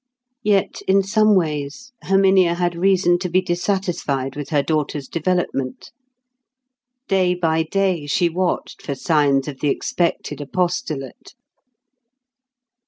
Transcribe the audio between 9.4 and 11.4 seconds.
of the expected apostolate.